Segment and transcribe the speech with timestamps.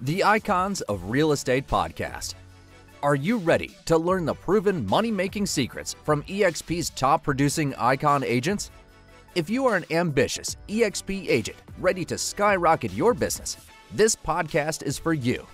[0.00, 2.34] the Icons of Real Estate podcast.
[3.02, 8.24] Are you ready to learn the proven money making secrets from EXP's top producing icon
[8.24, 8.70] agents?
[9.34, 13.56] If you are an ambitious EXP agent ready to skyrocket your business,
[13.92, 15.46] this podcast is for you.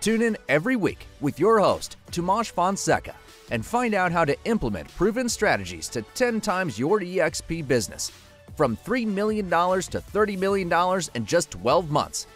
[0.00, 3.14] Tune in every week with your host, Tomas Fonseca,
[3.50, 8.10] and find out how to implement proven strategies to 10 times your EXP business
[8.56, 12.26] from $3 million to $30 million in just 12 months.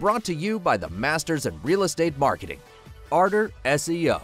[0.00, 2.58] Brought to you by the Masters in Real Estate Marketing,
[3.10, 4.22] Arter SEO.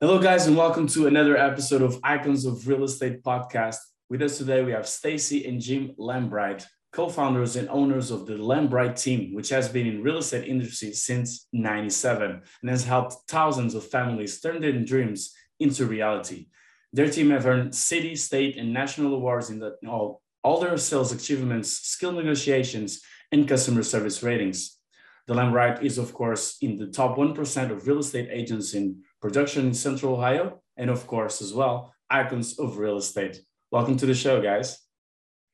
[0.00, 3.76] Hello, guys, and welcome to another episode of Icons of Real Estate podcast.
[4.08, 9.00] With us today, we have Stacey and Jim Lambright, co-founders and owners of the Lambright
[9.00, 13.86] team, which has been in real estate industry since 97 and has helped thousands of
[13.86, 16.46] families turn their dreams into reality.
[16.94, 21.12] Their team have earned city, state, and national awards in the, all, all their sales
[21.12, 24.78] achievements, skill negotiations, and customer service ratings.
[25.26, 29.66] The Lambright is, of course, in the top 1% of real estate agents in production
[29.66, 33.40] in Central Ohio, and of course, as well, icons of real estate.
[33.70, 34.78] Welcome to the show, guys.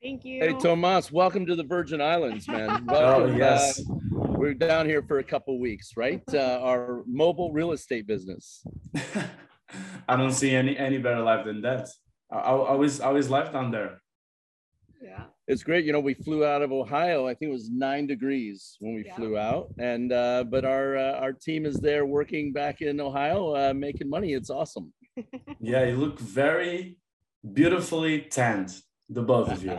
[0.01, 0.41] Thank you.
[0.41, 2.85] Hey, Tomas, welcome to the Virgin Islands, man.
[2.89, 3.79] Oh, yes.
[3.79, 6.23] uh, we're down here for a couple weeks, right?
[6.33, 8.63] Uh, our mobile real estate business.
[10.07, 11.89] I don't see any any better life than that.
[12.31, 14.01] I, I I always I always life down there.
[15.01, 15.25] Yeah.
[15.49, 15.83] It's great.
[15.83, 17.25] You know, we flew out of Ohio.
[17.27, 19.15] I think it was nine degrees when we Yeah.
[19.15, 23.55] flew out, and uh, but our uh, our team is there working back in Ohio,
[23.55, 24.33] uh, making money.
[24.33, 24.93] It's awesome.
[25.59, 26.97] Yeah, you look very
[27.53, 28.71] beautifully tanned,
[29.09, 29.77] the both of you.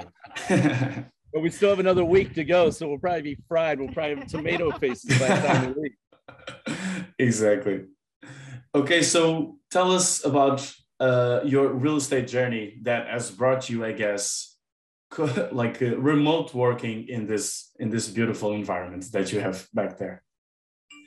[1.32, 3.78] But we still have another week to go, so we'll probably be fried.
[3.78, 5.96] We'll probably have tomato faces by the time we leave.
[7.20, 7.84] exactly.
[8.74, 10.58] Okay, so tell us about
[10.98, 14.49] uh, your real estate journey that has brought you, I guess, co-
[15.52, 20.22] like uh, remote working in this in this beautiful environment that you have back there.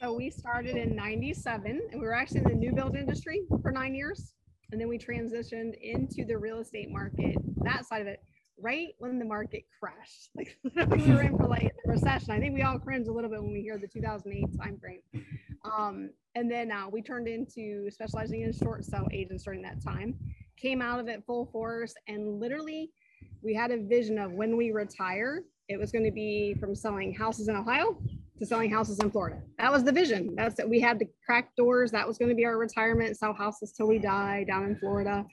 [0.02, 3.72] So we started in 97 and we were actually in the new build industry for
[3.72, 4.34] nine years.
[4.72, 8.22] And then we transitioned into the real estate market, that side of it,
[8.59, 10.31] right when the market crashed.
[10.36, 10.58] Like
[10.90, 12.31] we were in for like the recession.
[12.31, 15.24] I think we all cringe a little bit when we hear the 2008 timeframe.
[15.63, 20.16] Um, and then uh, we turned into specializing in short sale agents during that time,
[20.58, 22.92] came out of it full force, and literally
[23.41, 27.13] we had a vision of when we retire, it was going to be from selling
[27.13, 27.97] houses in Ohio
[28.39, 29.41] to selling houses in Florida.
[29.57, 30.35] That was the vision.
[30.35, 30.69] That's it.
[30.69, 31.91] We had the cracked doors.
[31.91, 35.25] That was going to be our retirement, sell houses till we die down in Florida.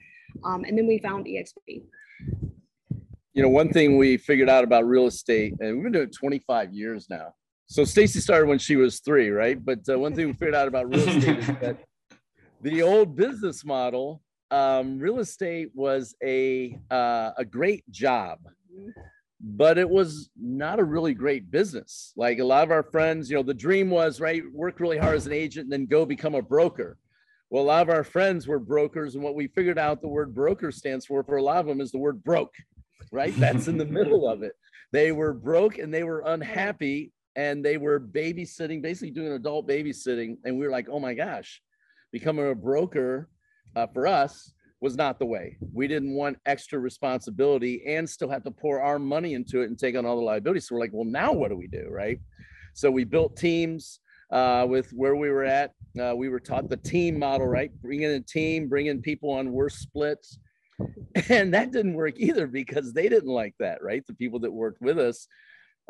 [0.44, 1.82] Um, and then we found EXP.
[3.32, 6.14] you know, one thing we figured out about real estate, and we've been doing it
[6.14, 7.34] 25 years now.
[7.66, 9.62] So Stacey started when she was three, right?
[9.64, 11.76] But uh, one thing we figured out about real estate is that
[12.62, 18.38] the old business model, um, real estate was a uh, a great job,
[19.40, 22.12] but it was not a really great business.
[22.16, 25.16] Like a lot of our friends, you know, the dream was right, work really hard
[25.16, 26.98] as an agent, and then go become a broker.
[27.48, 30.34] Well, a lot of our friends were brokers, and what we figured out the word
[30.34, 32.54] broker stands for for a lot of them is the word broke,
[33.12, 33.34] right?
[33.36, 34.52] That's in the middle of it.
[34.92, 40.38] They were broke and they were unhappy and they were babysitting, basically doing adult babysitting.
[40.44, 41.62] And we were like, oh my gosh,
[42.12, 43.28] becoming a broker
[43.76, 45.56] uh, for us was not the way.
[45.72, 49.78] We didn't want extra responsibility and still have to pour our money into it and
[49.78, 50.69] take on all the liabilities.
[50.69, 52.19] So we're like, well, now what do we do, right?
[52.75, 54.00] So we built teams
[54.32, 55.72] uh, with where we were at.
[56.00, 57.70] Uh, we were taught the team model, right?
[57.82, 60.38] Bring in a team, bring in people on worse splits.
[61.28, 64.03] And that didn't work either because they didn't like that, right?
[64.06, 65.26] The people that worked with us.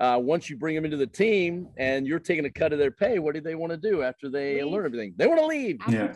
[0.01, 2.91] Uh, once you bring them into the team and you're taking a cut of their
[2.91, 4.73] pay, what do they want to do after they Leave.
[4.73, 5.15] learn everything?
[5.17, 6.13] They want to leave After Yeah.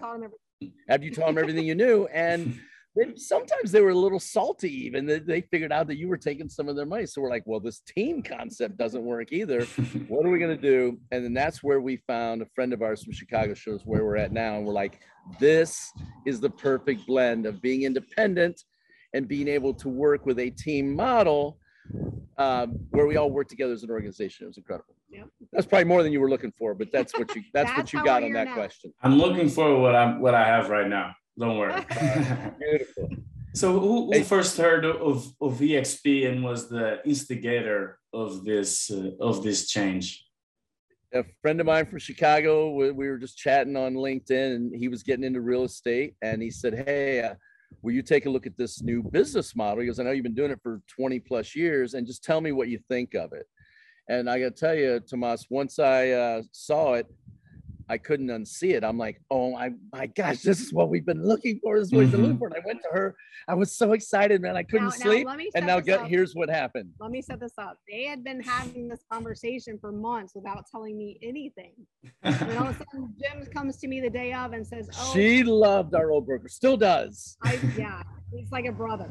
[0.65, 0.91] We taught them everything.
[0.91, 2.07] after you taught them everything you knew.
[2.07, 2.61] And
[2.97, 6.17] then sometimes they were a little salty, even they, they figured out that you were
[6.17, 7.07] taking some of their money.
[7.07, 9.67] So we're like, well, this team concept doesn't work either.
[10.09, 10.99] What are we going to do?
[11.11, 14.17] And then that's where we found a friend of ours from Chicago shows where we're
[14.17, 14.57] at now.
[14.57, 15.01] And we're like,
[15.41, 15.91] this
[16.27, 18.63] is the perfect blend of being independent
[19.15, 21.59] and being able to work with a team model
[22.39, 24.45] um, where we all work together as an organization.
[24.45, 24.95] It was incredible.
[25.11, 25.29] Yep.
[25.53, 28.05] That's probably more than you were looking for, but that's what you that's, what you
[28.05, 28.55] got on that now.
[28.55, 28.93] question.
[29.03, 31.15] I'm looking for what I'm what I have right now.
[31.39, 31.85] Don't worry.
[32.61, 33.09] Beautiful.
[33.55, 39.11] so who, who first heard of, of EXP and was the instigator of this uh,
[39.21, 40.25] of this change?
[41.15, 44.89] a friend of mine from Chicago, we, we were just chatting on LinkedIn and he
[44.89, 46.17] was getting into real estate.
[46.23, 47.35] And he said, Hey, uh,
[47.83, 49.79] will you take a look at this new business model?
[49.79, 52.53] Because I know you've been doing it for 20 plus years and just tell me
[52.53, 53.47] what you think of it.
[54.09, 57.07] And I got to tell you, Tomas, once I uh, saw it,
[57.89, 58.83] I couldn't unsee it.
[58.85, 61.79] I'm like, oh my, my gosh, this is what we've been looking for.
[61.79, 62.39] This is what we've been looking Mhm.
[62.39, 62.47] for.
[62.49, 63.15] And I went to her.
[63.47, 64.57] I was so excited, man.
[64.57, 65.27] I couldn't Now- now sleep.
[65.27, 66.09] let me and now get up.
[66.09, 66.93] here's what happened.
[66.99, 67.79] Let me set this up.
[67.91, 71.73] They had been having this conversation for months without telling me anything.
[72.23, 75.11] And all of a sudden, Jim comes to me the day of and says, "Oh,
[75.13, 77.37] She loved our old broker, still does.
[77.43, 78.03] I yeah,
[78.33, 79.11] he's like a brother."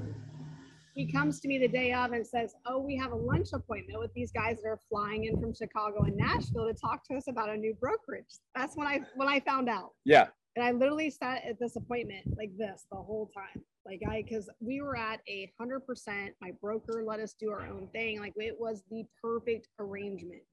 [0.93, 3.99] He comes to me the day of and says, "Oh, we have a lunch appointment
[3.99, 7.27] with these guys that are flying in from Chicago and Nashville to talk to us
[7.27, 8.25] about a new brokerage."
[8.55, 9.91] That's when I when I found out.
[10.05, 10.27] Yeah.
[10.55, 13.63] And I literally sat at this appointment like this the whole time.
[13.87, 16.35] Like I, because we were at a hundred percent.
[16.41, 18.19] My broker let us do our own thing.
[18.19, 20.43] Like it was the perfect arrangement.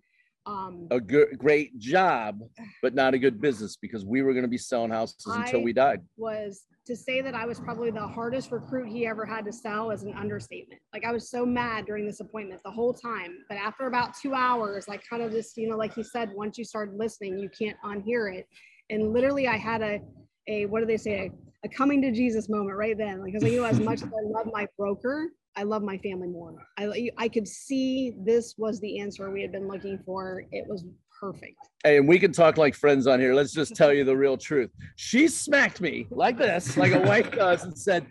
[0.46, 2.40] Um, A good, great job,
[2.82, 5.62] but not a good business because we were going to be selling houses until I-
[5.62, 6.00] we died.
[6.16, 9.90] was to say that I was probably the hardest recruit he ever had to sell
[9.90, 10.80] is an understatement.
[10.92, 13.38] Like I was so mad during this appointment the whole time.
[13.48, 16.56] But after about two hours, like kind of just, you know, like he said, once
[16.58, 18.48] you start listening, you can't unhear it.
[18.88, 20.00] And literally I had a
[20.48, 21.30] a what do they say?
[21.62, 23.20] A, a coming to Jesus moment right then.
[23.20, 26.28] Like, 'cause you know, as much as I love my broker, I love my family
[26.28, 26.56] more.
[26.78, 30.44] I I could see this was the answer we had been looking for.
[30.50, 30.84] It was
[31.20, 31.56] perfect.
[31.84, 33.34] and we can talk like friends on here.
[33.34, 34.70] Let's just tell you the real truth.
[34.96, 38.06] She smacked me like this, like a wife does, and said,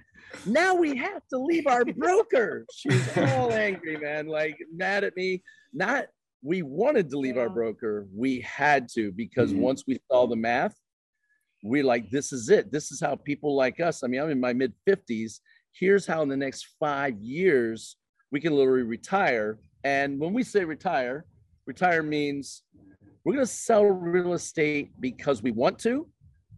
[0.45, 2.65] Now we have to leave our broker.
[2.73, 5.43] She's all angry, man, like mad at me.
[5.73, 6.05] Not
[6.41, 9.57] we wanted to leave our broker, we had to because Mhm.
[9.59, 10.75] once we saw the math,
[11.65, 12.71] we like, this is it.
[12.71, 14.03] This is how people like us.
[14.03, 15.41] I mean, I'm in my mid 50s.
[15.73, 17.97] Here's how in the next five years
[18.31, 19.59] we can literally retire.
[19.83, 21.25] And when we say retire,
[21.65, 22.63] retire means
[23.23, 26.07] we're going to sell real estate because we want to,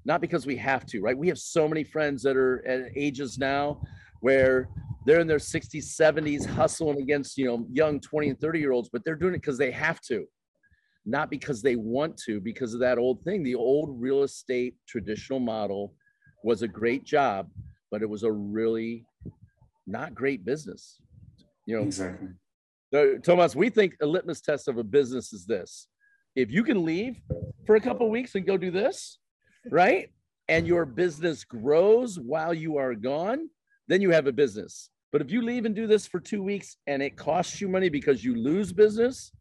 [0.05, 1.17] not because we have to, right?
[1.17, 3.81] We have so many friends that are at ages now
[4.21, 4.69] where
[5.05, 8.89] they're in their 60s, 70s, hustling against, you know, young 20 and 30 year olds,
[8.91, 10.25] but they're doing it because they have to,
[11.05, 13.43] not because they want to, because of that old thing.
[13.43, 15.95] The old real estate traditional model
[16.43, 17.49] was a great job,
[17.89, 19.05] but it was a really
[19.87, 21.01] not great business.
[21.65, 22.29] You know, exactly.
[22.91, 25.87] no, Thomas, we think a litmus test of a business is this.
[26.35, 27.17] If you can leave
[27.65, 29.19] for a couple weeks and go do this,
[29.69, 30.09] right?
[30.47, 33.49] And your business grows while you are gone,
[33.87, 34.89] then you have a business.
[35.11, 37.89] But if you leave and do this for two weeks and it costs you money
[37.89, 39.31] because you lose business,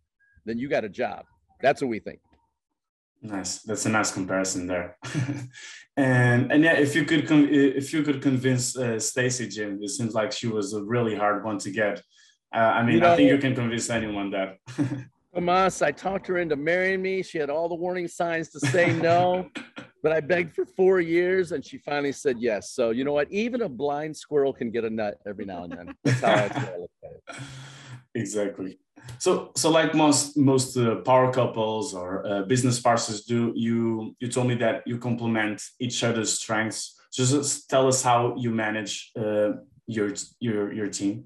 [0.44, 1.24] then you got a job.
[1.62, 2.20] That's what we think.
[3.22, 3.62] Nice.
[3.62, 4.96] That's a nice comparison there.
[5.96, 10.14] and and yeah, if you could if you could convince uh, Stacey, Jim, it seems
[10.14, 12.02] like she was a really hard one to get.
[12.52, 14.56] Uh, I mean, You I think you can convince anyone that.
[15.34, 17.22] Tomas, I talked her into marrying me.
[17.22, 19.48] She had all the warning signs to say no,
[20.02, 22.70] but I begged for four years and she finally said yes.
[22.72, 23.30] So, you know what?
[23.30, 25.94] Even a blind squirrel can get a nut every now and then.
[26.04, 26.80] That's how I feel.
[26.80, 27.42] look at it.
[28.14, 28.78] exactly.
[29.18, 34.28] So so like most most uh, power couples or uh, business partners do, you you
[34.28, 36.96] told me that you complement each other's strengths.
[37.10, 39.52] So just tell us how you manage uh,
[39.86, 41.24] your your your team.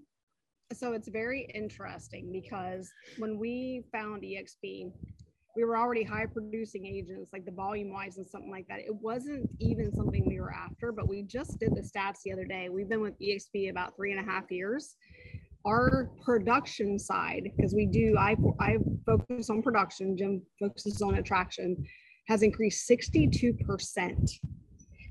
[0.72, 4.90] So it's very interesting because when we found exp
[5.56, 8.80] we were already high producing agents like the volume wise and something like that.
[8.80, 12.44] It wasn't even something we were after but we just did the stats the other
[12.44, 12.68] day.
[12.68, 14.96] We've been with exp about three and a half years.
[15.66, 18.76] Our production side because we do i i
[19.06, 21.76] focus on production jim focuses on attraction
[22.28, 24.30] has increased 62%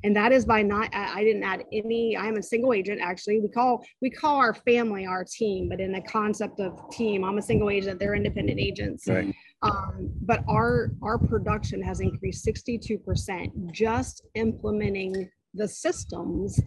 [0.04, 3.40] and that is by not I didn't add any I'm a single agent actually.
[3.40, 7.38] We call we call our family our team but in the concept of team I'm
[7.38, 9.08] a single agent they're independent agents.
[9.08, 9.34] Right.
[9.62, 16.60] um, but our our production has increased 62% just implementing the systems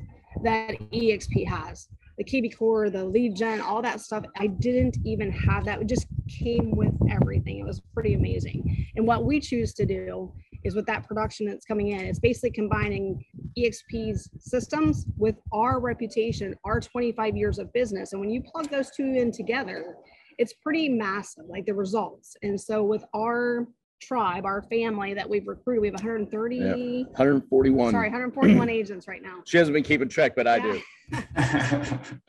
[0.43, 1.89] that exp has.
[2.19, 5.83] The kvCORE the lead gen all that stuff I didn't even have that.
[5.83, 7.59] It just came with everything.
[7.59, 8.89] It was pretty amazing.
[8.97, 10.33] And what we choose to do
[10.67, 13.25] is with that production that's coming in it's basically combining
[13.59, 18.13] EXP's systems with our reputation, our 25 years of business.
[18.13, 19.97] And when you plug those two in together,
[20.39, 22.37] it's pretty massive, like the results.
[22.43, 23.67] And so with our
[24.01, 27.91] tribe, our family that we've recruited, we have 130, 141.
[27.93, 29.43] sorry, 141 agents right now.
[29.47, 30.81] She hasn't been keeping track, but I do.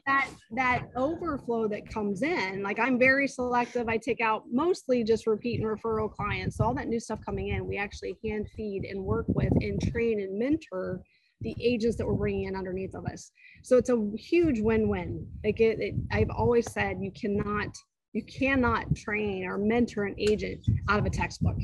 [0.05, 3.89] That that overflow that comes in, like I'm very selective.
[3.89, 6.57] I take out mostly just repeat and referral clients.
[6.57, 9.81] So all that new stuff coming in, we actually hand feed and work with and
[9.91, 11.01] train and mentor
[11.41, 13.31] the agents that we're bringing in underneath of us.
[13.63, 15.27] So it's a huge win-win.
[15.43, 17.69] Like it, it, I've always said, you cannot,
[18.17, 21.55] you cannot train or mentor an agent out of a textbook.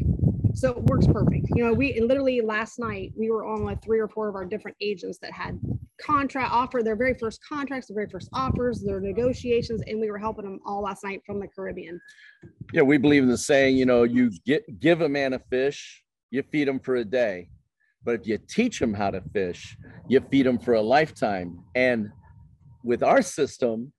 [0.53, 1.48] So it works perfect.
[1.55, 4.45] You know, we literally last night we were on with three or four of our
[4.45, 5.60] different agents that had
[6.00, 10.19] contract offer their very first contracts, their very first offers, their negotiations, and we were
[10.19, 12.00] helping them all last night from the Caribbean.
[12.72, 16.03] Yeah, we believe in the saying, you know, you get give a man a fish,
[16.29, 17.50] you feed him for a day.
[18.03, 19.75] But if you teach them how to fish,
[20.07, 21.63] you feed them for a lifetime.
[21.74, 22.12] And
[22.83, 23.91] with our system,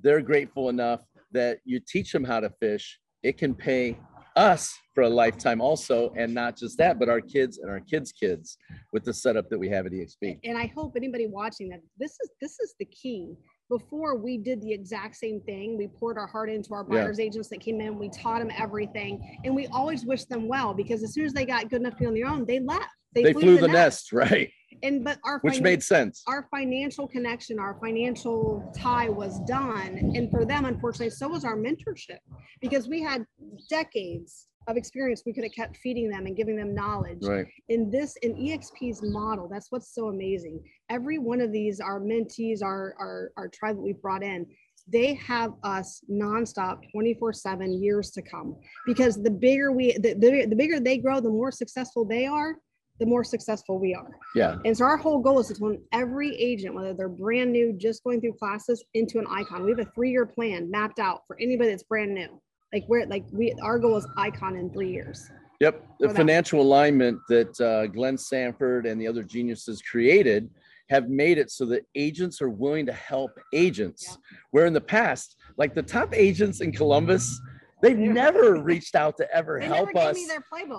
[0.00, 2.98] they're grateful enough that you teach them how to fish.
[3.22, 3.98] It can pay
[4.36, 8.12] us for a lifetime also and not just that but our kids and our kids
[8.12, 8.56] kids
[8.92, 12.12] with the setup that we have at exp and i hope anybody watching that this
[12.22, 13.34] is this is the key
[13.68, 17.24] before we did the exact same thing we poured our heart into our buyers yeah.
[17.24, 21.02] agents that came in we taught them everything and we always wished them well because
[21.02, 23.24] as soon as they got good enough to be on their own they left they,
[23.24, 24.12] they flew, flew the, the nest.
[24.12, 24.50] nest right
[24.82, 26.22] and but our which made sense.
[26.26, 30.12] our financial connection our financial tie was done.
[30.14, 32.18] And for them unfortunately so was our mentorship.
[32.60, 33.24] Because we had
[33.68, 37.22] decades of experience we could have kept feeding them and giving them knowledge.
[37.22, 37.46] Right.
[37.68, 40.62] In this in exp's model that's what's so amazing.
[40.88, 44.46] Every one of these our mentees our our, our tribe that we've brought in
[44.92, 48.56] they have us nonstop 24 7 years to come.
[48.86, 52.56] Because the bigger we the, the, the bigger they grow the more successful they are
[53.00, 54.10] the more successful we are.
[54.34, 54.58] Yeah.
[54.64, 58.04] And so our whole goal is to turn every agent, whether they're brand new, just
[58.04, 59.64] going through classes, into an icon.
[59.64, 62.40] We have a three-year plan mapped out for anybody that's brand new.
[62.72, 65.28] Like we're like we our goal is icon in three years.
[65.60, 65.84] Yep.
[65.98, 70.48] The financial alignment that uh, Glenn Sanford and the other geniuses created
[70.88, 74.06] have made it so that agents are willing to help agents.
[74.08, 74.38] Yeah.
[74.52, 77.40] Where in the past, like the top agents in Columbus,
[77.82, 80.18] They've never reached out to ever they help us.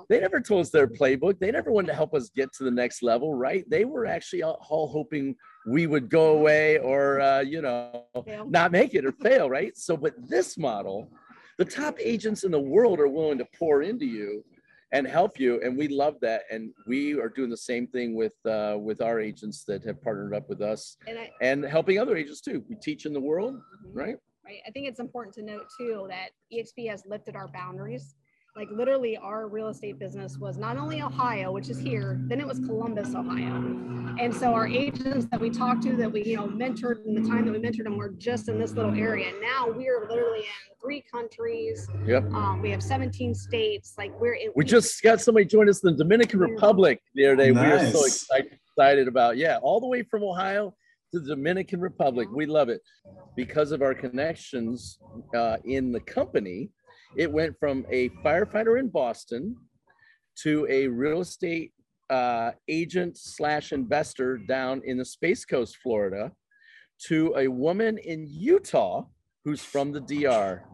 [0.10, 1.40] They never told us their playbook.
[1.40, 3.64] They never wanted to help us get to the next level, right?
[3.70, 5.36] They were actually all hoping
[5.68, 8.50] we would go away or, uh, you know, fail.
[8.50, 9.78] not make it or fail, right?
[9.78, 11.12] So, but this model,
[11.58, 14.44] the top agents in the world are willing to pour into you
[14.92, 16.44] and help you, and we love that.
[16.52, 20.34] And we are doing the same thing with uh, with our agents that have partnered
[20.34, 22.64] up with us, and, I, and helping other agents too.
[22.68, 23.98] We teach in the world, mm-hmm.
[23.98, 24.16] right?
[24.46, 24.60] Right?
[24.68, 28.16] I think it's important to note too that EXP has lifted our boundaries.
[28.54, 32.46] Like literally, our real estate business was not only Ohio, which is here, then it
[32.46, 33.56] was Columbus, Ohio.
[34.20, 37.22] And so our agents that we talked to, that we you know mentored in the
[37.22, 39.32] time that we mentored them, were just in this little area.
[39.42, 41.88] Now we are literally in three countries.
[42.06, 42.26] Yep.
[42.34, 43.94] Um, we have 17 states.
[43.98, 47.28] Like we're in, we, we just got somebody join us in the Dominican Republic the
[47.28, 47.52] other day.
[47.52, 47.64] Nice.
[47.64, 49.38] We are so excited, excited about.
[49.38, 50.76] Yeah, all the way from Ohio
[51.12, 52.28] to the Dominican Republic.
[52.32, 52.82] We love it
[53.36, 54.98] because of our connections
[55.36, 56.70] uh, in the company.
[57.18, 59.56] It went from a firefighter in Boston
[60.44, 61.74] to a real estate
[62.10, 66.32] uh, agent slash investor down in the Space Coast, Florida,
[67.08, 69.04] to a woman in Utah
[69.44, 70.64] who's from the DR.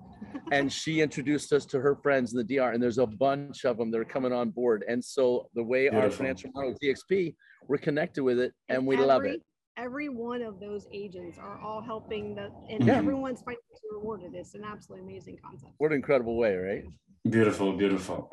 [0.52, 3.78] And she introduced us to her friends in the DR, and there's a bunch of
[3.78, 4.84] them that are coming on board.
[4.88, 6.04] And so, the way Beautiful.
[6.04, 7.36] our financial model is DXP,
[7.68, 9.42] we're connected with it, and, and we every, love it
[9.78, 12.98] every one of those agents are all helping the and yeah.
[12.98, 14.34] everyone's financially rewarded.
[14.34, 15.74] It's an absolutely amazing concept.
[15.78, 16.84] What an incredible way, right?
[17.30, 18.30] Beautiful, beautiful.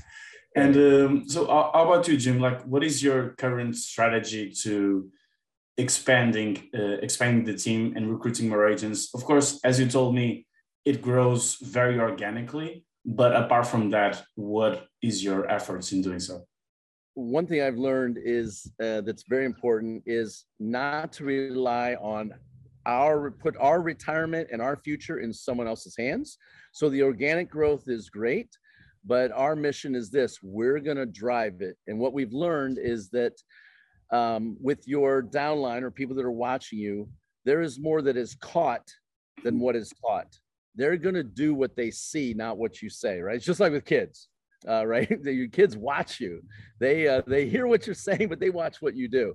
[0.56, 2.40] and um, so, how about you, Jim?
[2.40, 5.10] Like, what is your current strategy to
[5.76, 9.14] expanding, uh, expanding the team and recruiting more agents?
[9.14, 10.46] Of course, as you told me,
[10.84, 12.84] it grows very organically.
[13.04, 16.44] But apart from that, what is your efforts in doing so?
[17.16, 22.34] One thing I've learned is uh, that's very important is not to rely on
[22.84, 26.36] our put our retirement and our future in someone else's hands.
[26.72, 28.50] So the organic growth is great,
[29.04, 31.76] but our mission is this: we're going to drive it.
[31.86, 33.32] And what we've learned is that
[34.12, 37.08] um, with your downline or people that are watching you,
[37.46, 38.86] there is more that is caught
[39.42, 40.38] than what is taught.
[40.74, 43.20] They're going to do what they see, not what you say.
[43.20, 43.36] Right?
[43.36, 44.28] It's just like with kids
[44.68, 45.10] uh, right?
[45.24, 46.42] Your kids watch you.
[46.80, 49.34] They uh, they hear what you're saying, but they watch what you do.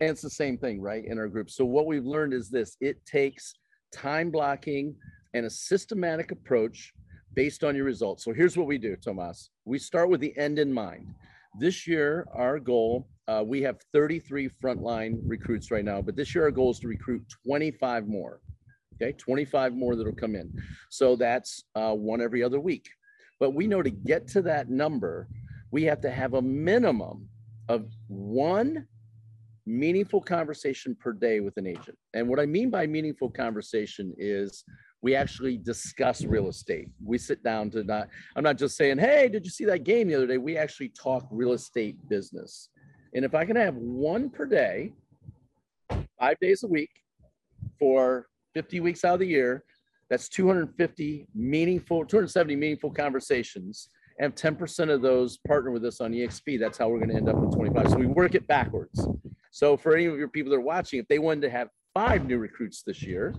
[0.00, 1.50] And it's the same thing, right, in our group.
[1.50, 3.54] So what we've learned is this: it takes
[3.92, 4.94] time blocking
[5.34, 6.92] and a systematic approach
[7.34, 8.24] based on your results.
[8.24, 9.50] So here's what we do, Tomas.
[9.64, 11.14] We start with the end in mind.
[11.58, 16.44] This year, our goal, uh, we have 33 frontline recruits right now, but this year
[16.44, 18.40] our goal is to recruit 25 more.
[18.94, 20.52] Okay, 25 more that'll come in.
[20.90, 22.88] So that's uh, one every other week.
[23.42, 25.26] But we know to get to that number,
[25.72, 27.28] we have to have a minimum
[27.68, 28.86] of one
[29.66, 31.98] meaningful conversation per day with an agent.
[32.14, 34.62] And what I mean by meaningful conversation is
[35.02, 36.90] we actually discuss real estate.
[37.04, 38.06] We sit down to not,
[38.36, 40.38] I'm not just saying, hey, did you see that game the other day?
[40.38, 42.68] We actually talk real estate business.
[43.12, 44.92] And if I can have one per day,
[46.20, 46.92] five days a week
[47.80, 49.64] for 50 weeks out of the year,
[50.12, 53.88] that's 250 meaningful, 270 meaningful conversations.
[54.20, 56.60] And 10% of those partner with us on EXP.
[56.60, 57.88] That's how we're going to end up with 25.
[57.92, 59.08] So we work it backwards.
[59.52, 62.26] So for any of your people that are watching, if they wanted to have five
[62.26, 63.34] new recruits this year,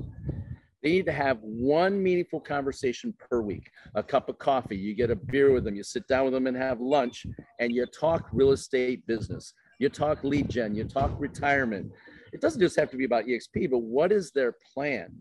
[0.84, 3.70] They need to have one meaningful conversation per week.
[3.96, 6.46] A cup of coffee, you get a beer with them, you sit down with them
[6.46, 7.26] and have lunch,
[7.60, 9.54] and you talk real estate business.
[9.80, 11.90] You talk lead gen, you talk retirement.
[12.34, 15.14] It doesn't just have to be about EXP, but what is their plan?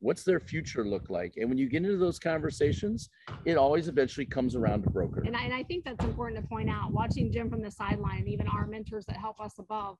[0.00, 1.34] What's their future look like?
[1.36, 3.10] And when you get into those conversations,
[3.44, 5.22] it always eventually comes around to broker.
[5.26, 6.90] And I, and I think that's important to point out.
[6.90, 9.98] Watching Jim from the sideline, and even our mentors that help us above,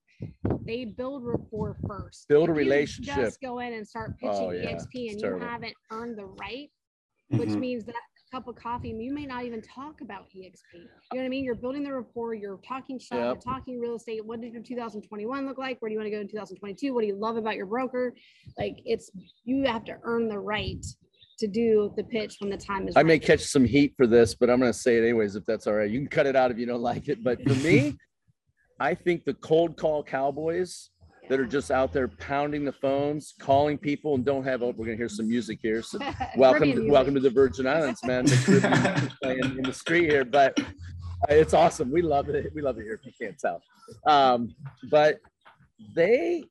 [0.64, 2.28] they build rapport first.
[2.28, 3.14] Build a If you relationship.
[3.14, 4.70] Just go in and start pitching Oh, yeah.
[4.70, 5.42] EXP It's and terrible.
[5.42, 6.70] you haven't earned the right,
[7.28, 7.58] which Mhm.
[7.60, 7.94] means that
[8.30, 10.72] cup of coffee, you may not even talk about EXP.
[10.72, 10.88] You know
[11.20, 11.44] what I mean?
[11.44, 13.24] You're building the rapport, you're talking shop, Yep.
[13.26, 14.24] you're talking real estate.
[14.24, 15.80] What did your 2021 look like?
[15.80, 16.94] Where do you want to go in 2022?
[16.94, 18.14] What do you love about your broker?
[18.56, 19.10] Like it's
[19.44, 20.84] you have to earn the right
[21.38, 24.34] to do the pitch when the time is I may catch some heat for this,
[24.34, 25.90] but I'm going to say it anyways if that's all right.
[25.90, 27.24] You can cut it out if you don't like it.
[27.24, 27.96] But for me,
[28.80, 30.90] I think the cold call cowboys
[31.30, 34.64] that are just out there pounding the phones, calling people, and don't have.
[34.64, 35.80] Oh, we're going to hear some music here.
[35.80, 36.00] So
[36.36, 38.24] welcome, to, welcome to the Virgin Islands, man.
[38.24, 40.64] The Caribbean music playing in the street here, but uh,
[41.28, 41.92] it's awesome.
[41.92, 42.52] We love it.
[42.52, 42.94] We love it here.
[42.94, 43.62] If you can't tell,
[44.08, 44.52] um,
[44.90, 45.20] but
[45.94, 46.42] they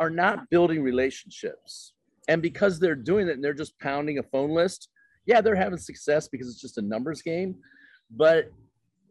[0.00, 1.92] are not building relationships,
[2.26, 4.88] and because they're doing it and they're just pounding a phone list,
[5.24, 7.54] yeah, they're having success because it's just a numbers game,
[8.10, 8.50] but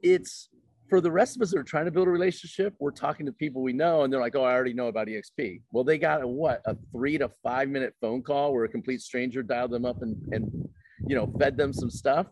[0.01, 0.49] it's
[0.93, 3.31] for the rest of us that are trying to build a relationship, we're talking to
[3.31, 5.63] people we know and they're like, oh, I already know about EXP.
[5.71, 9.01] Well, they got a what, a three to five minute phone call where a complete
[9.01, 10.69] stranger dialed them up and, and
[11.07, 12.27] you know, fed them some stuff.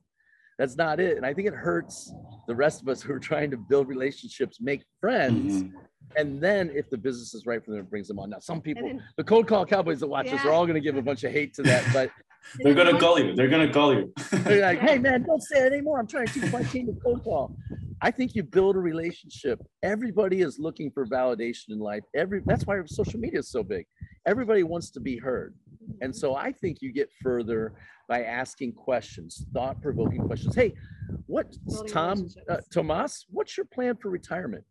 [0.60, 1.18] That's not it.
[1.18, 2.13] And I think it hurts
[2.48, 5.63] the rest of us who are trying to build relationships, make friends.
[5.63, 5.72] Mhm.
[6.15, 8.30] And then if the business is right for them, it brings them on.
[8.30, 10.82] Now, some people, then- the cold call cowboys that watch us are all going to
[10.82, 12.12] give a bunch of hate to that, but
[12.60, 13.36] They're gonna call you.
[13.36, 14.12] They're gonna call you.
[14.32, 16.00] they're like, hey man, don't say it anymore.
[16.00, 17.56] I'm trying to teach my team to cold call.
[18.03, 19.62] I think you build a relationship.
[19.84, 22.03] Everybody is looking for validation in life.
[22.15, 23.86] Every that's why social media is so big.
[24.25, 25.55] Everybody wants to be heard.
[26.01, 27.74] And so I think you get further
[28.08, 30.55] by asking questions, thought-provoking questions.
[30.55, 30.74] Hey,
[31.27, 31.55] what
[31.88, 32.58] Tom uh.
[32.74, 34.63] Tomas, what's your plan for retirement?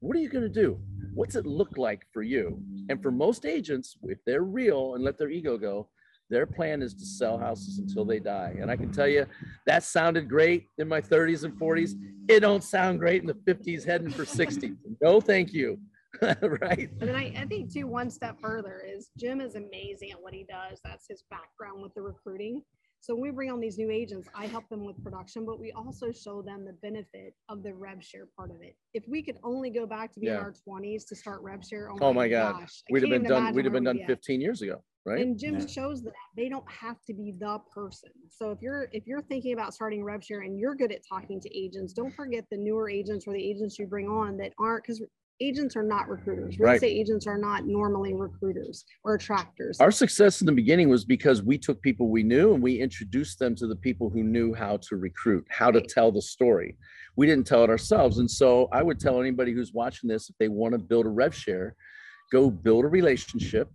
[0.00, 0.78] What are you going to do?
[1.14, 2.60] What's it look like for you?
[2.90, 5.88] And for most agents, if they're real and let their ego go,
[6.30, 8.56] their plan is to sell houses until they die.
[8.60, 9.26] And I can tell you
[9.66, 11.92] that sounded great in my 30s and 40s.
[12.28, 14.72] It don't sound great in the 50s heading for 60.
[15.02, 15.78] No, thank you.
[16.22, 16.88] right?
[17.00, 20.32] And then I, I think too, one step further is Jim is amazing at what
[20.32, 20.80] he does.
[20.84, 22.62] That's his background with the recruiting.
[23.00, 25.72] So when we bring on these new agents, I help them with production, but we
[25.72, 28.76] also show them the benefit of the rev share part of it.
[28.94, 31.90] If we could only go back to being in our twenties to start rev share,
[31.92, 32.60] oh, Oh my God.
[32.60, 33.54] gosh, We'd have been done.
[33.54, 34.18] We'd have been done we'd be at.
[34.18, 35.20] 15 years ago, right?
[35.20, 35.66] And Jim Yeah.
[35.66, 38.10] shows that they don't have to be the person.
[38.30, 41.40] So if you're if you're thinking about starting rev share and you're good at talking
[41.40, 44.84] to agents, don't forget the newer agents or the agents you bring on that aren't
[44.84, 45.02] because
[45.40, 46.58] agents are not recruiters.
[46.58, 46.74] Real Right.
[46.76, 49.80] estate agents are not normally recruiters or attractors.
[49.80, 53.40] Our success in the beginning was because we took people we knew and we introduced
[53.40, 56.78] them to the people who knew how to recruit, how to tell the story.
[57.16, 58.18] We didn't tell it ourselves.
[58.18, 61.10] And so I would tell anybody who's watching this, if they want to build a
[61.10, 61.74] rev share,
[62.30, 63.70] go build a relationship.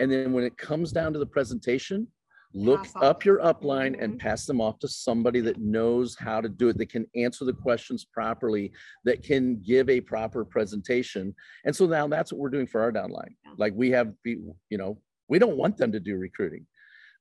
[0.00, 2.08] And then when it comes down to the presentation,
[2.52, 4.18] look Pass up your upline and Mhm.
[4.18, 7.52] pass them off to somebody that knows how to do it, that can answer the
[7.52, 8.72] questions properly,
[9.04, 11.32] that can give a proper presentation.
[11.64, 13.36] And so now that's what we're doing for our downline.
[13.44, 13.52] Yeah.
[13.56, 16.66] Like we have, you know, we don't want them to do recruiting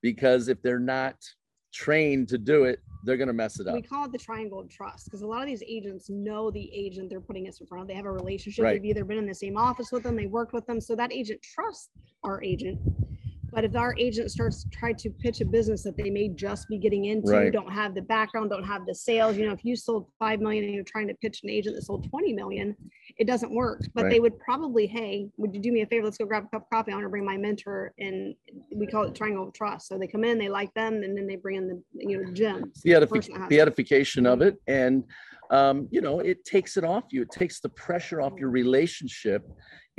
[0.01, 1.15] because if they're not
[1.71, 3.75] trained to do it, they're going to mess it up.
[3.75, 6.69] we call it the triangle of trust because a lot of these agents know the
[6.73, 7.87] agent they're putting us in front of.
[7.87, 8.63] They have a relationship.
[8.63, 8.73] Right.
[8.73, 10.81] They've either been in the same office with them, they worked with them.
[10.81, 11.89] So that agent trusts
[12.23, 12.79] our agent.
[13.51, 16.67] But if our agent starts to try to pitch a business that they may just
[16.67, 17.51] be getting into, Right.
[17.51, 20.63] don't have the background, don't have the sales, you know, if you sold five million
[20.65, 22.75] and you're trying to pitch an agent that sold 20 million,
[23.17, 23.81] it doesn't work.
[23.93, 26.05] But they would probably, hey, would you do me a favor?
[26.05, 26.91] Let's go grab a cup of coffee.
[26.91, 28.35] I want to bring my mentor and
[28.73, 29.87] we call it triangle of trust.
[29.87, 32.31] So they come in, they like them, and then they bring in the, you know,
[32.31, 32.71] Jim.
[32.83, 33.61] The, edifi- the it.
[33.61, 34.57] edification of it.
[34.67, 35.03] And,
[35.51, 37.23] um, you know, it takes it off you.
[37.23, 39.47] It takes the pressure off your relationship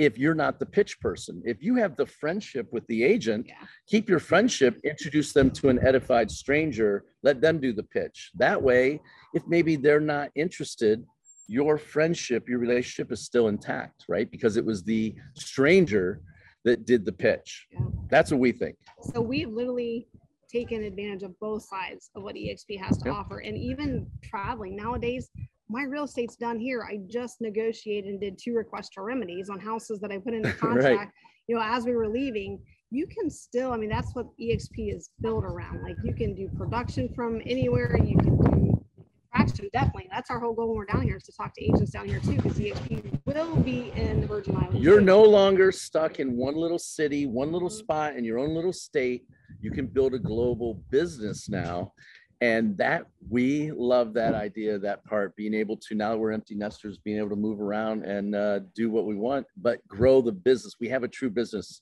[0.01, 1.41] if you're not the pitch person.
[1.45, 3.65] If you have the friendship with the agent, Yeah.
[3.87, 8.31] keep your friendship, introduce them to an edified stranger, let them do the pitch.
[8.35, 8.99] That way,
[9.35, 11.05] if maybe they're not interested,
[11.47, 14.29] your friendship, your relationship is still intact, right?
[14.31, 16.21] Because it was the stranger
[16.63, 17.67] that did the pitch.
[17.71, 17.79] Yeah.
[18.09, 18.77] That's what we think.
[19.13, 20.07] So we've literally
[20.51, 23.15] taken advantage of both sides of what EXP has to Yep.
[23.15, 23.39] offer.
[23.39, 25.29] And even traveling nowadays,
[25.71, 26.83] my real estate's done here.
[26.83, 30.51] I just negotiated and did two requests for remedies on houses that I put into
[30.59, 31.13] contract.
[31.47, 32.59] You know, as we were leaving,
[32.91, 35.81] you can still, I mean, that's what EXP is built around.
[35.81, 37.97] Like you can do production from anywhere.
[38.03, 38.85] You can do
[39.33, 40.09] traction, definitely.
[40.11, 42.19] That's our whole goal when we're down here is to talk to agents down here
[42.19, 44.83] too, because EXP will be in the Virgin Islands.
[44.83, 47.79] You're no longer stuck in one little city, one little Mhm.
[47.79, 49.25] spot in your own little state.
[49.59, 51.93] you can build a global business now
[52.41, 56.55] and that we love that idea that part being able to now that we're empty
[56.55, 60.31] nesters being able to move around and uh, do what we want but grow the
[60.31, 60.75] business.
[60.79, 61.81] We have a true business.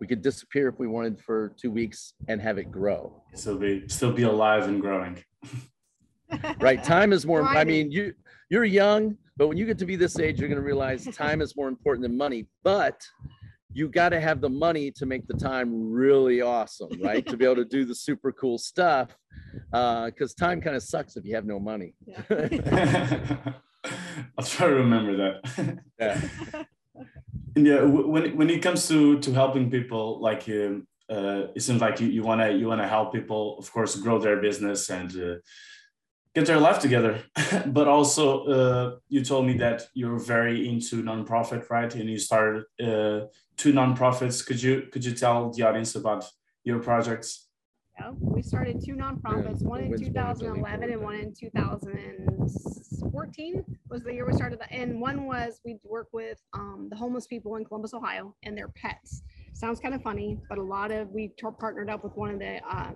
[0.00, 3.22] We could disappear if we wanted for two weeks and have it grow.
[3.34, 5.22] So they still be alive and growing.
[6.60, 8.12] right time is more i mean you
[8.50, 11.40] you're young but when you get to be this age you're going to realize time
[11.40, 12.46] is more important than money.
[12.64, 13.06] But
[13.76, 17.26] you got to have the money to make the time really awesome right?
[17.26, 19.16] To be able to do the super cool stuff
[19.70, 21.94] because time kind of sucks if you have no money.
[24.38, 25.80] I'll try to remember that.
[25.98, 26.20] yeah.
[27.54, 31.80] And yeah, when when it comes to to helping people, like um, uh, it seems
[31.80, 35.34] like you you wanna you wanna help people, of course, grow their business and uh,
[36.36, 37.24] get their life together.
[37.66, 41.94] but also, uh, you told me that you're very into nonprofit, right?
[41.94, 43.20] And you started uh,
[43.56, 44.44] two nonprofits.
[44.46, 46.30] Could you could you tell the audience about
[46.62, 47.44] your projects?
[47.98, 54.02] Yeah, we started two nonprofits, one in Women's Women's 2011 and one in 2014 was
[54.02, 54.70] the year we started that.
[54.70, 58.68] And one was we work with um, the homeless people in Columbus, Ohio, and their
[58.68, 59.22] pets.
[59.54, 62.38] Sounds kind of funny, but a lot of we t- partnered up with one of
[62.38, 62.90] the uh,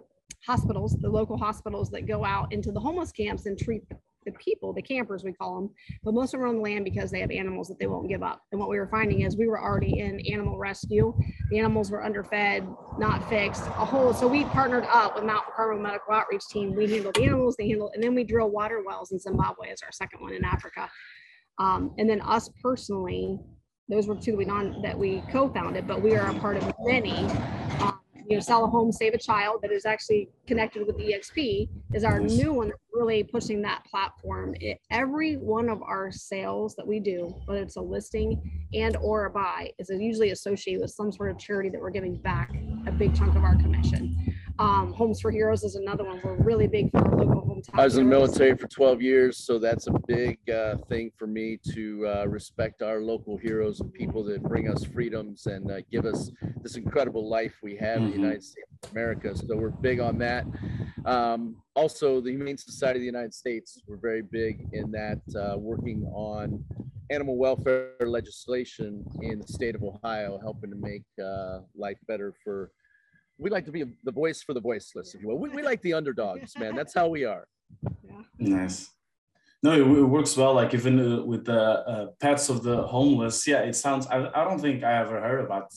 [0.46, 3.82] hospitals, the local hospitals that go out into the homeless camps and treat
[4.26, 5.70] the, people, the campers we call them.
[6.04, 8.08] But most of them are on the land because they have animals that they won't
[8.08, 8.42] give up.
[8.52, 11.16] And what we were finding is we were already in animal rescue.
[11.50, 12.64] The animals were underfed,
[12.98, 14.12] not fixed, a whole.
[14.12, 16.74] So we partnered up with Mount Carmel Medical Outreach Team.
[16.74, 19.82] We handle the animals, they handle, and then we drill water wells in Zimbabwe as
[19.82, 20.90] our second one in Africa.
[21.58, 23.38] Um, and then us personally,
[23.88, 26.72] those were two that we non that we co-founded, but we are a part of
[26.80, 27.28] many.
[28.30, 32.04] You know, sell a home, save a child that is actually connected with EXP is
[32.04, 32.36] our Nice.
[32.36, 34.54] new one that's really pushing that platform.
[34.60, 39.24] It, every one of our sales that we do, whether it's a listing and or
[39.24, 42.52] a buy, is usually associated with some sort of charity that we're giving back
[42.86, 44.16] a big chunk of our commission.
[44.60, 46.20] Um, Homes for Heroes is another one.
[46.22, 47.78] We're really big for our local hometown.
[47.80, 48.28] I was in the heroes.
[48.38, 52.82] military for 12 years, so that's a big uh, thing for me to uh, respect
[52.82, 56.30] our local heroes and people that bring us freedoms and uh, give us
[56.62, 58.20] this incredible life we have in the Mhm.
[58.22, 59.34] United States of America.
[59.34, 60.44] So we're big on that.
[61.06, 65.56] Um, also, the Humane Society of the United States, we're very big in that, uh,
[65.58, 66.62] working on
[67.08, 72.70] animal welfare legislation in the state of Ohio, helping to make uh, life better for.
[73.40, 75.38] We like to be the voice for the voiceless, if you will.
[75.38, 76.74] We, we like the underdogs, man.
[76.76, 77.46] That's how we are.
[78.06, 78.22] Yeah.
[78.38, 78.90] Nice.
[79.62, 80.54] No, it, it works well.
[80.54, 83.46] Like even uh, with the uh, pets of the homeless.
[83.46, 84.06] Yeah, it sounds.
[84.06, 85.72] I, I don't think I ever heard about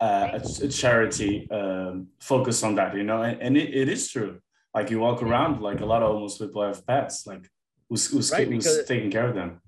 [0.00, 2.96] uh, a, a charity um, focus on that.
[2.96, 4.40] You know, and, and it, it is true.
[4.74, 7.26] Like you walk around, like a lot of homeless people have pets.
[7.26, 7.48] Like
[7.88, 9.61] who's who's, Right, who's taking care of them.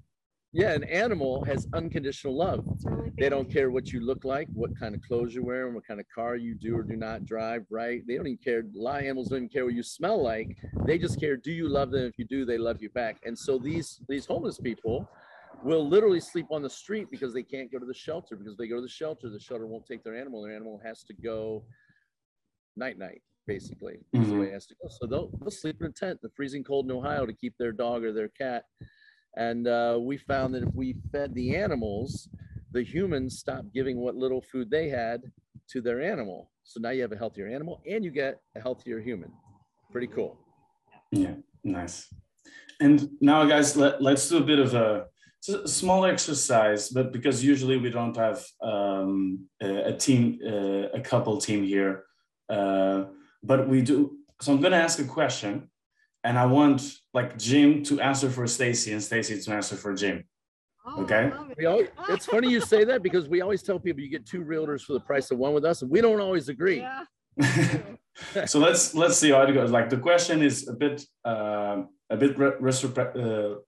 [0.54, 2.64] Yeah, an animal has unconditional love.
[2.84, 5.84] Really They don't care what you look like, what kind of clothes you're wearing, what
[5.84, 8.02] kind of car you do or do not drive, right?
[8.06, 8.60] They don't even care.
[8.60, 10.56] A lot of animals don't even care what you smell like.
[10.86, 12.04] They just care, do you love them?
[12.06, 13.18] If you do, they love you back.
[13.24, 15.10] And so these these homeless people
[15.64, 18.36] will literally sleep on the street because they can't go to the shelter.
[18.36, 20.40] Because they go to the shelter, the shelter won't take their animal.
[20.40, 21.64] Their animal has to go
[22.76, 23.94] night night, basically.
[23.94, 24.38] is the mm-hmm.
[24.38, 24.88] way it has to go.
[24.88, 27.72] So they'll, they'll sleep in a tent the freezing cold in Ohio to keep their
[27.72, 28.66] dog or their cat.
[29.36, 32.28] And uh, we found that if we fed the animals,
[32.72, 35.22] the humans stopped giving what little food they had
[35.70, 36.50] to their animal.
[36.62, 39.32] So now you have a healthier animal and you get a healthier human.
[39.90, 40.38] Pretty cool.
[41.10, 42.12] Yeah, nice.
[42.80, 45.06] And now, guys, let, let's do a bit of a,
[45.48, 51.00] a small exercise, but because usually we don't have um, a, a team, uh, a
[51.00, 52.04] couple team here,
[52.48, 53.04] uh,
[53.42, 54.18] but we do.
[54.40, 55.70] So I'm going to ask a question,
[56.24, 56.82] and I want
[57.12, 60.24] like Jim to answer for Stacey and Stacey to answer for Jim.
[60.86, 61.26] Oh, Okay.
[61.50, 61.58] it.
[61.58, 64.42] We always, it's funny you say that because we always tell people you get two
[64.44, 66.80] realtors for the price of one with us, and we don't always agree.
[66.80, 67.04] Yeah.
[68.46, 69.70] so let's let's see how it goes.
[69.70, 73.58] Like the question is a bit um a bit re- retrospe- uh,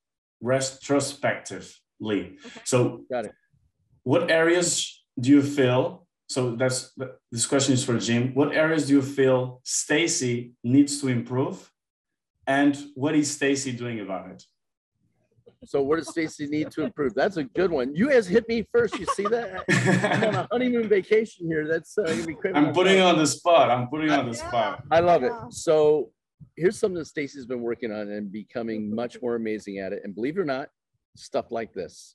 [0.41, 2.39] retrospectively.
[2.65, 3.33] So Got it.
[4.03, 6.07] what areas do you feel?
[6.29, 6.93] So that's
[7.33, 8.35] this question is for Jim.
[8.35, 11.71] What areas do you feel Stacey needs to improve,
[12.47, 14.43] and what is Stacey doing about it?
[15.65, 17.15] So what does Stacey need to improve?
[17.15, 17.95] That's a good one.
[17.95, 18.99] You guys hit me first.
[18.99, 19.65] You see that?
[19.69, 21.67] I'm on a honeymoon vacation here.
[21.67, 22.57] That's uh, gonna be crazy.
[22.57, 23.71] I'm putting on the spot.
[23.71, 24.49] I'm putting on the Yeah.
[24.49, 24.85] spot.
[24.91, 25.33] I love it.
[25.51, 26.11] So
[26.57, 30.03] here's something that Stacey's been working on and becoming much more amazing at it.
[30.05, 30.69] And believe it or not,
[31.17, 32.15] stuff like this.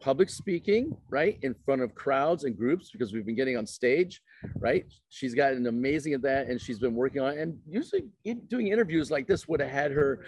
[0.00, 1.38] Public speaking, right?
[1.42, 4.22] In front of crowds and groups, because we've been getting on stage,
[4.58, 4.84] right?
[5.10, 7.38] She's gotten amazing at that and she's been working on it.
[7.38, 8.04] And usually
[8.48, 10.24] doing interviews like this would have had her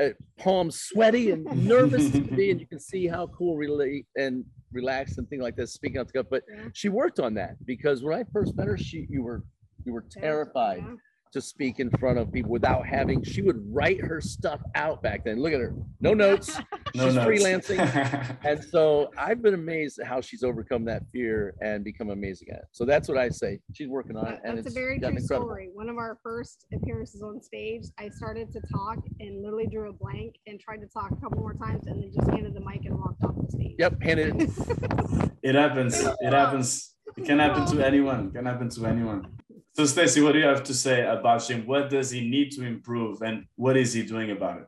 [0.00, 4.44] uh, palms sweaty and nervous to be, and you can see how cool, relate and
[4.72, 6.26] relaxed and thing like this, speaking out the cup.
[6.30, 6.68] But Yeah.
[6.74, 9.42] she worked on that because when I first met her, she you were
[9.84, 10.84] We were terrified
[11.32, 13.22] to speak in front of people without having.
[13.22, 15.40] She would write her stuff out back then.
[15.40, 16.58] Look at her, no notes.
[16.96, 17.42] No she's notes.
[17.42, 18.36] freelancing.
[18.44, 22.58] And so I've been amazed at how she's overcome that fear and become amazing at
[22.58, 22.64] it.
[22.72, 23.58] So that's what I say.
[23.72, 25.46] She's working on it, and That's a very true incredible.
[25.48, 25.70] story.
[25.74, 29.92] One of our first appearances on stage, I started to talk and literally drew a
[29.92, 32.84] blank and tried to talk a couple more times and then just handed the mic
[32.84, 33.74] and walked off the stage.
[33.78, 34.50] Yep, handed it.
[35.42, 36.00] it happens.
[36.00, 36.94] It happens.
[37.16, 38.28] It can happen to anyone.
[38.28, 39.26] It can happen to anyone.
[39.74, 41.66] So Stacey, what do you have to say about him?
[41.66, 44.66] What does he need to improve and what is he doing about it?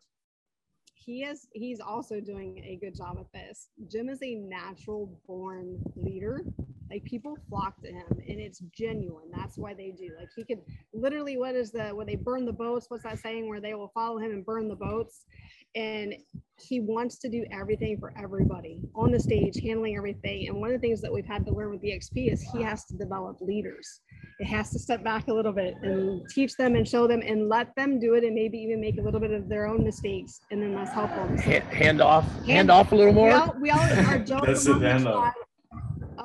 [1.09, 3.71] He is he's also doing a good job at this.
[3.91, 6.43] Jim is a natural born leader.
[6.91, 9.31] Like people flock to him and it's genuine.
[9.33, 10.11] That's why they do.
[10.19, 10.61] Like he could
[10.93, 12.91] literally what is the where they burn the boats?
[12.91, 13.49] What's that saying?
[13.49, 15.25] Where they will follow him and burn the boats
[15.75, 16.15] and
[16.61, 20.81] he wants to do everything for everybody on the stage handling everything and one of
[20.81, 24.01] the things that we've had to learn with exp is he has to develop leaders
[24.41, 27.49] it has to step back a little bit and teach them and show them and
[27.49, 30.41] let them do it and maybe even make a little bit of their own mistakes
[30.51, 31.37] and then let's help them.
[31.39, 33.33] So Hand, hand off, hand Hand- off a little we more.
[33.33, 35.15] all, we all our joke That's the hand up.
[35.15, 35.33] tribe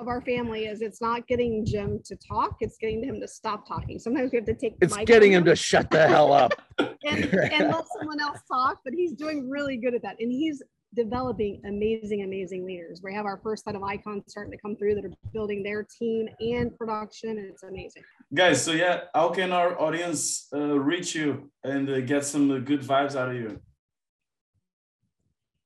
[0.03, 3.65] of our family is it's not getting Jim to talk, it's getting him to stop
[3.65, 3.97] talking.
[3.97, 6.53] Sometimes we have to take the It's getting him to shut the hell up.
[6.77, 6.93] and,
[7.33, 10.17] and let someone else talk, but he's doing really good at that.
[10.19, 10.61] And he's
[10.93, 13.01] developing amazing, amazing leaders.
[13.01, 15.87] We have our first set of icons starting to come through that are building their
[15.99, 18.03] team and production, and it's amazing.
[18.33, 22.59] Guys, so yeah, how can our audience uh, reach you and uh, get some uh,
[22.59, 23.59] good vibes out of you?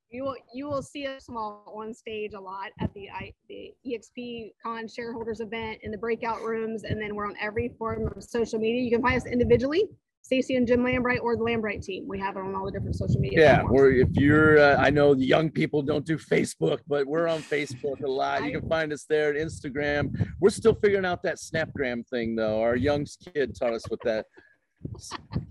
[0.09, 3.73] You will you will see us small on stage a lot at the I, the
[3.85, 8.23] EXP Con shareholders event in the breakout rooms, and then we're on every form of
[8.23, 8.81] social media.
[8.81, 9.83] You can find us individually,
[10.21, 12.05] Stacey and Jim Lambright, or the Lambright team.
[12.07, 13.41] We have it on all the different social media.
[13.41, 13.81] Yeah, platforms.
[13.81, 17.41] or if you're, uh, I know the young people don't do Facebook, but we're on
[17.41, 18.45] Facebook a lot.
[18.45, 20.29] You can find us there at Instagram.
[20.39, 22.61] We're still figuring out that Snapgram thing though.
[22.61, 24.25] Our young kid taught us what that.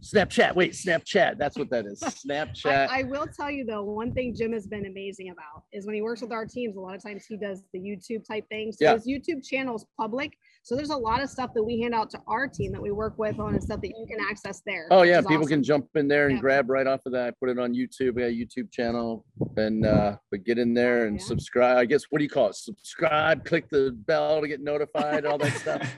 [0.01, 0.55] Snapchat.
[0.55, 1.39] Wait, Snapchat.
[1.39, 2.01] That's what that is.
[2.27, 2.89] Snapchat.
[2.89, 5.95] I, I will tell you though, one thing Jim has been amazing about is when
[5.95, 8.79] he works with our teams, a lot of times he does the YouTube type things.
[8.79, 8.95] So Yeah.
[8.95, 10.33] his YouTube channel is public.
[10.63, 12.91] So there's a lot of stuff that we hand out to our team that we
[12.91, 14.89] work with on and stuff that you can access there.
[14.91, 15.49] Oh yeah, people awesome.
[15.49, 16.41] can jump in there and Yeah.
[16.41, 17.39] grab right off of that.
[17.39, 18.15] Put it on YouTube.
[18.15, 19.25] We got a YouTube channel,
[19.57, 21.25] and uh, but get in there and Yeah.
[21.27, 21.79] subscribe.
[21.79, 22.57] I guess what do you call it?
[22.57, 23.45] Subscribe.
[23.45, 25.25] Click the bell to get notified.
[25.25, 25.97] All that stuff.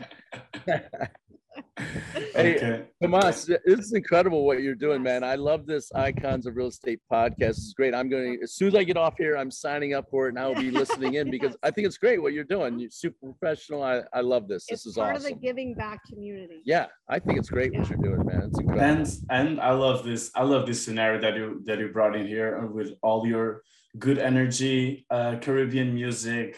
[2.35, 2.85] Hey, okay.
[3.03, 5.25] Tomas, this is incredible what you're doing, man.
[5.25, 7.51] I love this Icons of Real Estate podcast.
[7.51, 7.95] It's great.
[7.95, 10.31] I'm going to, as soon as I get off here, I'm signing up for it
[10.31, 12.79] and I will be listening in because I think it's great what you're doing.
[12.79, 13.83] You're super professional.
[13.83, 14.65] I, I love this.
[14.69, 16.63] It's This is part of the giving back community.
[16.65, 18.43] Yeah, I think it's great what you're doing, man.
[18.49, 18.85] It's incredible.
[18.85, 20.31] and and I love this.
[20.35, 23.63] I love this scenario that you that you brought in here with all your
[23.99, 26.57] good energy, uh, Caribbean music,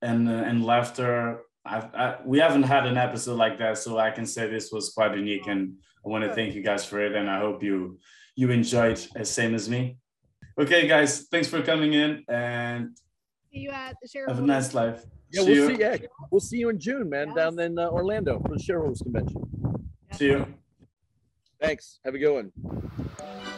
[0.00, 1.40] and uh, and laughter.
[1.64, 4.90] I, I, we haven't had an episode like that, so I can say this was
[4.90, 7.98] quite unique, and I want to thank you guys for it, and I hope you
[8.34, 9.98] you enjoyed as same as me.
[10.58, 12.96] Okay, guys, thanks for coming in, and
[13.52, 15.04] See you at the have a nice life.
[15.30, 15.76] Yeah, see we'll you.
[15.76, 15.80] see.
[15.80, 15.96] Yeah,
[16.30, 17.36] we'll see you in June, man, Yes.
[17.36, 19.42] down in uh, Orlando for the shareholders convention.
[20.12, 20.46] See you.
[21.60, 22.00] Thanks.
[22.04, 23.51] Have a good one.